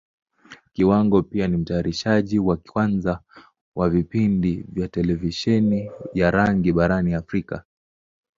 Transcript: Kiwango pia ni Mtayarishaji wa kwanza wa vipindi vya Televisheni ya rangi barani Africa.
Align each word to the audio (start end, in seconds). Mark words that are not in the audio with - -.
Kiwango 0.73 1.21
pia 1.23 1.47
ni 1.47 1.57
Mtayarishaji 1.57 2.39
wa 2.39 2.57
kwanza 2.57 3.19
wa 3.75 3.89
vipindi 3.89 4.65
vya 4.67 4.87
Televisheni 4.87 5.91
ya 6.13 6.31
rangi 6.31 6.71
barani 6.73 7.13
Africa. 7.13 7.61